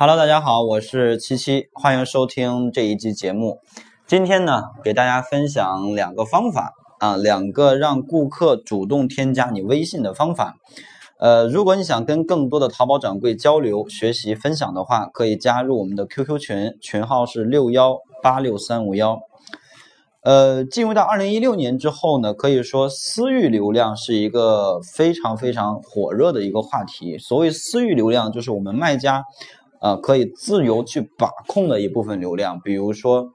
[0.00, 3.58] Hello，大家好，我是七七，欢迎收听这一期节目。
[4.06, 10.54] 今天呢，给大家分享两个方法啊，两个让顾客主动添加你微信的方法。
[11.18, 19.18] 呃，如果你想跟更多的淘宝掌柜交流、学习、分享的话，可以加入我们的 QQ 群，群号是六幺八六三五幺。
[20.22, 27.18] 呃，进入到二零一六年之后呢，可以说私域流量是一个非常非常火热的一个话题。
[27.18, 29.24] 所谓私域流量，就是我们卖家。
[29.80, 33.32] 呃，可以自由去把控的一部分流量，比如说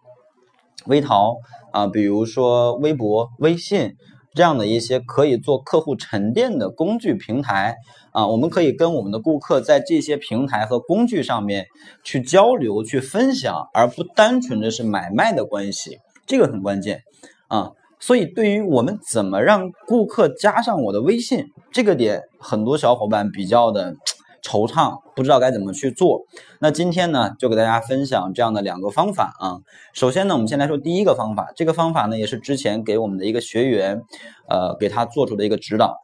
[0.86, 1.38] 微淘
[1.72, 3.96] 啊，比如说微博、微信
[4.34, 7.78] 这样的一些可以做客户沉淀的工具平台
[8.12, 11.68] 啊，我们可以跟我们的顾客在这些平台和工具上面
[12.04, 17.04] 去交流、去分享，而不单纯的是买卖的关系，这个很关键
[17.48, 17.72] 啊。
[18.00, 23.96] 所以，对于我们怎么让顾客加上我的微信这个点，很多小伙伴比较的。
[24.44, 26.26] 惆怅，不知道该怎么去做。
[26.60, 29.62] 那今天呢，就给大家分享这样的两个方法啊。
[29.94, 31.54] 首先呢，我们先来说第一个方法。
[31.56, 34.02] 这个方法呢，也是之前给我们的一个学员，
[34.50, 36.02] 呃，给他做出的一个指导。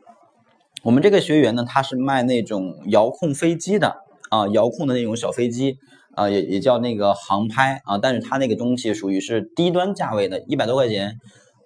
[0.84, 3.98] 我们这个学员呢，他是卖那种遥控飞机的
[4.30, 5.78] 啊，遥控的那种小飞机
[6.16, 7.98] 啊，也也叫那个航拍啊。
[7.98, 11.18] 但是他那个东西属于是低端价位的，一百多块钱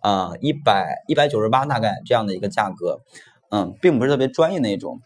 [0.02, 3.02] 啊，一百一百九十八大概这样的一个价格，
[3.52, 5.00] 嗯，并不是特别专业那种。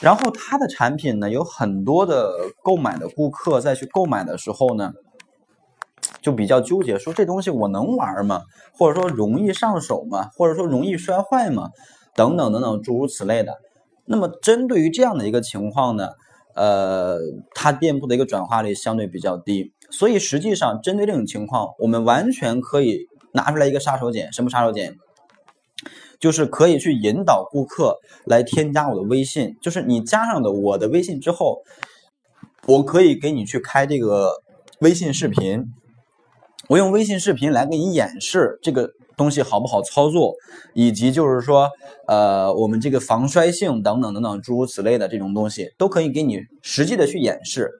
[0.00, 2.32] 然后他的产品呢，有很多的
[2.62, 4.92] 购买的顾客在去购买的时候呢，
[6.22, 8.42] 就比较纠结，说这东西我能玩吗？
[8.72, 10.30] 或者说容易上手吗？
[10.36, 11.70] 或者说容易摔坏吗？
[12.14, 13.58] 等等等等诸如此类的。
[14.04, 16.10] 那么针对于这样的一个情况呢，
[16.54, 17.18] 呃，
[17.54, 24.96] 他店铺的一个转化率相对比较低，所以实际上针对这种情况，我们完全可以拿出来一个杀手锏，什么杀手锏？
[26.20, 31.62] 就是可以去引导顾客来添加我的微信，就是你加上的我的微信之后，
[32.66, 34.32] 我可以给你去开这个
[34.80, 35.64] 微信视频，
[36.68, 40.34] 我用微信视频来给你演示这个东西好不好操作，
[40.74, 41.68] 以及就是说，
[42.08, 47.70] 呃，我们这个防摔性等等等等诸如此类的这种东西，都可以给你实际的去演示。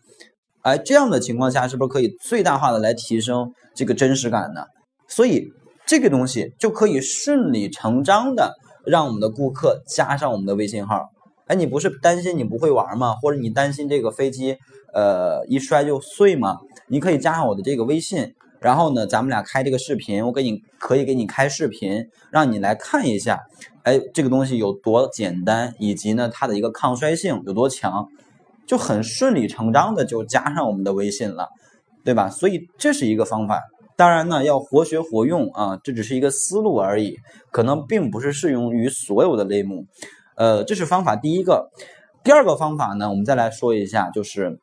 [0.62, 4.62] 哎，这样的情况下是不是可以最大化的来提升这个真实感呢？
[5.08, 5.48] 所以。
[5.88, 11.08] 这个东西就可以顺理成章的让我们的顾客加上我们的微信号。
[11.46, 13.14] 哎，你不是担心你不会玩吗？
[13.14, 14.58] 或者你担心这个飞机
[14.92, 16.58] 呃一摔就碎吗？
[16.88, 23.40] 你可以加上我的这个微信，然后呢，咱们俩开这个视频，我给你可以给你开视频，让你来看一下，
[23.84, 28.06] 哎，这个东西有多简单，以及呢它的一个抗摔性有多强，
[28.66, 31.48] 就很顺理成章的就加上我们的微信了，
[32.04, 32.28] 对吧？
[32.28, 33.62] 所以这是一个方法。
[33.98, 37.16] 当然呢，要活学活用啊，这只是一个思路而已，
[37.50, 39.86] 可能并不是适用于所有的类目。
[40.36, 41.68] 呃，这是方法第一个。
[42.22, 44.60] 第二个方法呢，我们再来说一下，就是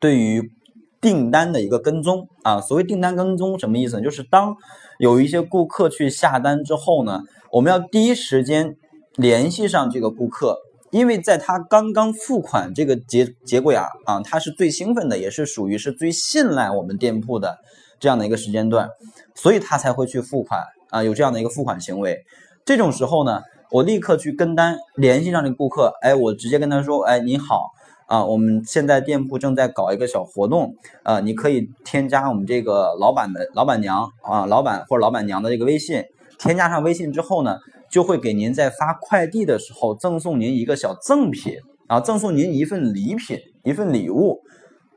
[0.00, 0.50] 对于
[0.98, 2.58] 订单的一个跟踪啊。
[2.58, 4.02] 所谓订单跟踪什么意思呢？
[4.02, 4.56] 就是当
[4.98, 8.76] 有一些顾客去下单之后呢，我们要第一时间
[9.16, 10.56] 联系上这个顾客，
[10.90, 17.58] 因为在他刚刚付款这个节节骨眼啊，他是最兴奋的，也是属于是最信赖我们店铺的。
[18.02, 18.90] 这样的一个时间段，
[19.32, 22.24] 所以他才会去付款啊，有这样的一个付款行为。
[22.64, 27.70] 这种时候呢，我立刻去跟单，联系上这顾客，哎，我直接跟他说，哎，你好
[28.08, 30.74] 啊，我们现在店铺正在搞一个小活动，
[31.04, 36.02] 啊，你可以添加我们这个老板的老板娘啊，老板或者老板娘的这个微信，
[36.40, 37.58] 添加上微信之后呢，
[37.88, 41.54] 就会给您在发快递的时候赠送您一个小赠品
[41.86, 44.40] 啊，赠送您一份礼品，一份礼物，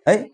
[0.05, 0.31] 哎。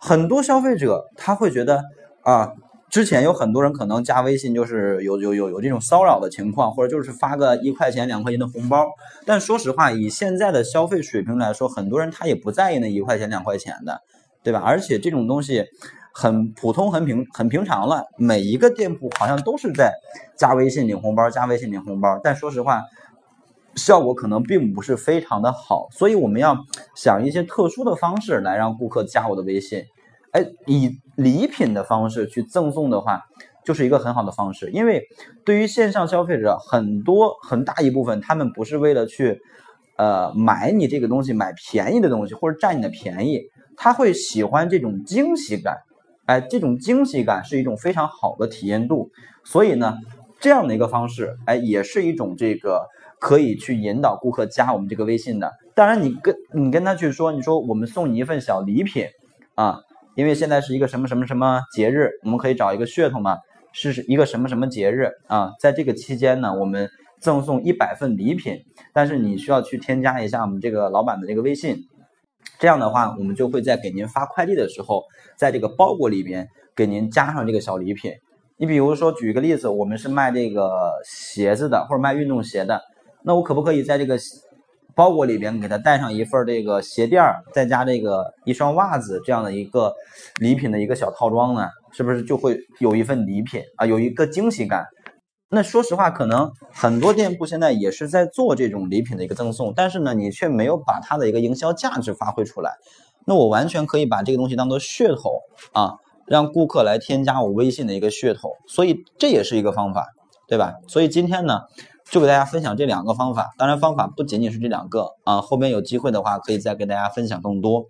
[0.00, 1.82] 很多消费者他会觉得
[2.22, 2.52] 啊，
[2.90, 8.86] 之前有很多人可能加微信就是有有有有这种骚扰的情况，或者就是发个一块钱两块钱的红包。
[9.24, 14.00] 但说实话，以现在的消费水平来说，很多人他也不在意那一块钱两块钱的，
[14.42, 14.62] 对吧？
[14.64, 15.64] 而且这种东西
[16.12, 18.04] 很普通、很平、很平常了。
[18.16, 19.92] 每一个店铺好像都是在
[20.36, 22.20] 加微信领红包，加微信领红包。
[22.22, 22.82] 但说实话。
[23.76, 26.56] 效果可能并不是非常的好，所以我们要
[26.96, 29.84] 想一些特殊的方式来让顾客加我的微信。
[30.32, 33.22] 哎，以礼品的方式去赠送的话，
[33.64, 34.70] 就是一个很好的方式。
[34.70, 35.02] 因为
[35.44, 39.40] 对于线上消费者，很多很大一部分他们不是为了去
[39.96, 43.42] 呃买你这个东西，买便宜的东西或者占你的便宜，
[43.76, 45.78] 他会喜欢这种惊喜感。
[46.26, 49.10] 哎，这种惊喜感是一种非常好的体验度。
[49.44, 49.94] 所以呢，
[50.40, 52.86] 这样的一个方式，哎，也是一种这个。
[53.20, 59.06] 可以去引导顾客加我们这个微信的，当然你跟你跟他去说，你说我们送你一份小礼品
[59.56, 59.80] 啊，
[60.18, 63.38] 因为现在是一个什么什么什么节日，我们可以找一个噱头嘛，
[63.72, 68.56] 是一个什么什么节日啊，在这个期间呢，我们赠送一百份礼品，
[68.92, 71.84] 但是你需要去添加一下我们这个老板的这个微信，
[72.58, 75.04] 这样的话，我们就会在给您发快递的时候，
[75.36, 78.10] 在这个包裹里边给您加上这个小礼品。
[78.56, 82.82] 你比如说，举个例子，我们是卖这个鞋子的，或者卖运动鞋的，
[83.22, 84.18] 那我可不可以在这个
[84.98, 89.94] 包裹里边给他带上一份这个鞋垫儿，再加这个一双袜子这样的一个
[90.40, 91.68] 礼品的一个小套装呢？
[91.92, 94.86] 是不是就会有一份礼品啊，有一个惊喜感？
[95.50, 102.72] 那说实话，可能很多店铺现在也是在做这种礼品的一个赠送，但是呢，你却没有把它的一个营销价值发挥出来。
[103.24, 105.30] 那我完全可以把这个东西当做噱头
[105.74, 105.92] 啊，
[106.26, 110.08] 让顾客来添加我微信的一个噱头，所以这也是一个方法，
[110.48, 110.74] 对吧？
[110.88, 111.60] 所以今天呢，
[112.10, 113.50] 就给大家分享这两个方法。
[113.56, 117.84] 当然，方法不仅仅是这两个啊，后边有机会的话，可以再跟大家分享更多。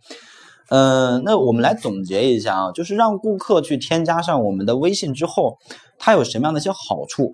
[0.70, 5.56] 嗯，那我们来总结一下啊，就是让顾客去添加上我们的微信之后，
[5.98, 7.32] 它有什么样的一些好处？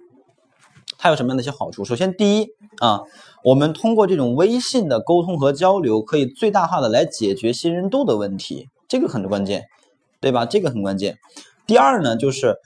[0.98, 1.84] 它有什么样的一些好处？
[1.84, 2.46] 首先，第一
[2.80, 3.00] 啊，
[3.42, 9.64] 我们通过这种微信的沟通和交流，可以最大化的来解决信任度的问题，这个很关键，
[10.20, 10.46] 对吧？
[10.46, 11.18] 这个很关键。
[11.66, 12.56] 第二呢，就是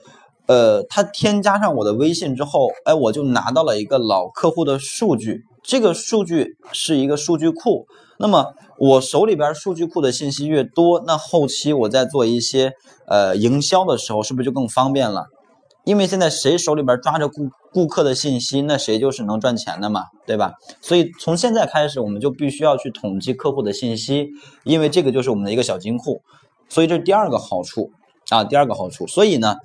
[0.49, 7.87] 呃，他添加上我的微信之后，哎，我就拿到了一个老客户的数据，这个数据是一个数据库。
[8.19, 12.73] 那么我手里边数据库的信息越多，那后期我在做一些
[13.07, 15.27] 呃营销的时候，是不是就更方便了？
[15.85, 20.55] 因为现在谁手里边抓着顾顾客的信息，那谁就是能赚钱的嘛，对吧？
[20.81, 24.29] 所以从现在开始，我们就必须要去统计客户的信息，
[24.65, 26.23] 因为这个就是我们的一个小金库。
[26.69, 27.91] 所以这是第二个好处
[28.31, 29.07] 啊，第二个好处。
[29.07, 29.57] 所以呢，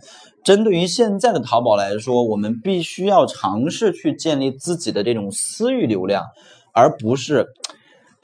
[0.44, 6.24] 针对于现在的淘宝来说，我们必须要尝试去建立自己的这种私域流量，
[6.74, 7.48] 而不是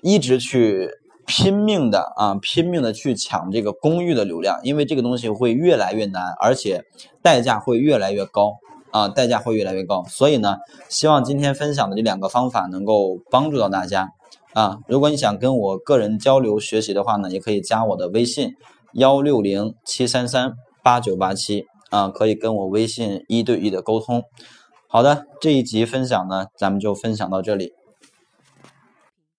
[0.01, 0.89] 一直去。
[1.31, 6.83] 拼命的啊，拼命的去抢这个公域的流量，因为这个东西会越来越难，而且
[7.21, 8.55] 代价会越来越高
[8.89, 10.03] 啊，代价会越来越高。
[10.09, 10.57] 所以呢，
[10.89, 14.09] 希望今天分享的这两个方法能够帮助到大家
[14.53, 14.79] 啊。
[14.87, 18.55] 如果你想跟我个人交流学习的话呢，也可以加我的微信
[18.93, 24.23] 幺六零七三三八九八七啊，可以跟我微信一对一的沟通。
[24.87, 27.73] 好的，这一集分享呢，咱们就分享到这里。